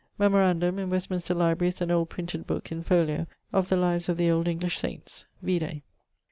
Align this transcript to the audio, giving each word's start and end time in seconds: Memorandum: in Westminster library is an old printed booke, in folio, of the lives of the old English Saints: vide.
Memorandum: 0.17 0.79
in 0.79 0.89
Westminster 0.89 1.35
library 1.35 1.69
is 1.69 1.79
an 1.79 1.91
old 1.91 2.09
printed 2.09 2.47
booke, 2.47 2.71
in 2.71 2.81
folio, 2.81 3.27
of 3.53 3.69
the 3.69 3.77
lives 3.77 4.09
of 4.09 4.17
the 4.17 4.31
old 4.31 4.47
English 4.47 4.79
Saints: 4.79 5.25
vide. 5.43 5.83